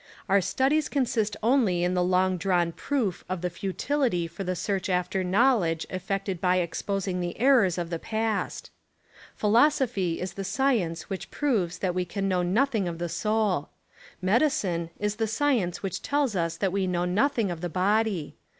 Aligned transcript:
Our 0.27 0.41
studies 0.41 0.89
consist 0.89 1.37
only 1.43 1.83
in 1.83 1.93
the 1.93 2.03
long 2.03 2.37
drawn 2.39 2.71
proof 2.71 3.23
of 3.29 3.41
the 3.41 3.51
futility 3.51 4.25
for 4.25 4.43
the 4.43 4.55
search 4.55 4.89
after 4.89 5.23
knowledge 5.23 5.85
effected 5.91 6.41
by 6.41 6.55
exposing 6.55 7.19
the 7.21 7.39
errors 7.39 7.77
of 7.77 7.91
the 7.91 7.99
past. 7.99 8.71
Philosophy 9.35 10.19
is 10.19 10.33
the 10.33 10.43
science 10.43 11.07
which 11.07 11.29
proves 11.29 11.77
that 11.77 11.93
we 11.93 12.05
can 12.05 12.27
know 12.27 12.41
nothing 12.41 12.87
of 12.87 12.97
the 12.97 13.09
soul. 13.09 13.69
Medicine 14.23 14.89
is 14.97 15.17
the 15.17 15.27
science 15.27 15.83
which 15.83 16.01
tells 16.01 16.33
that 16.33 16.71
we 16.71 16.87
know 16.87 17.05
nothing 17.05 17.51
of 17.51 17.61
the 17.61 17.69
body. 17.69 18.35